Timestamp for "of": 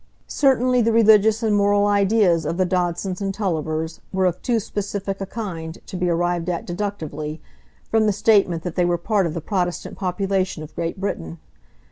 2.43-2.57, 4.25-4.41, 9.27-9.35, 10.63-10.73